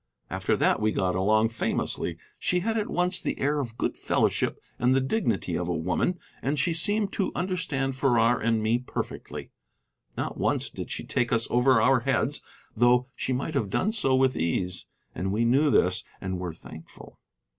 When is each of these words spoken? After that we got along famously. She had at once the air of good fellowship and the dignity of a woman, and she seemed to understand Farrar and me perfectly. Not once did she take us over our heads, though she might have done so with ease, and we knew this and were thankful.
After 0.31 0.57
that 0.57 0.81
we 0.81 0.91
got 0.91 1.13
along 1.13 1.49
famously. 1.49 2.17
She 2.39 2.61
had 2.61 2.75
at 2.75 2.89
once 2.89 3.21
the 3.21 3.37
air 3.37 3.59
of 3.59 3.77
good 3.77 3.95
fellowship 3.95 4.59
and 4.79 4.95
the 4.95 4.99
dignity 4.99 5.55
of 5.55 5.67
a 5.67 5.77
woman, 5.77 6.17
and 6.41 6.57
she 6.57 6.73
seemed 6.73 7.11
to 7.13 7.31
understand 7.35 7.95
Farrar 7.95 8.39
and 8.39 8.63
me 8.63 8.79
perfectly. 8.79 9.51
Not 10.17 10.39
once 10.39 10.71
did 10.71 10.89
she 10.89 11.03
take 11.03 11.31
us 11.31 11.45
over 11.51 11.79
our 11.79 11.99
heads, 11.99 12.41
though 12.75 13.09
she 13.15 13.31
might 13.31 13.53
have 13.53 13.69
done 13.69 13.91
so 13.91 14.15
with 14.15 14.35
ease, 14.35 14.87
and 15.13 15.31
we 15.31 15.45
knew 15.45 15.69
this 15.69 16.03
and 16.19 16.39
were 16.39 16.51
thankful. 16.51 17.19